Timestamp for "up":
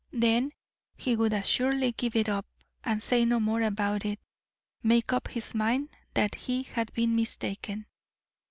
2.27-2.47, 5.13-5.27